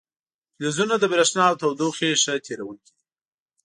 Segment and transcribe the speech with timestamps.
[0.55, 3.01] فلزونه د برېښنا او تودوخې ښه تیروونکي دي.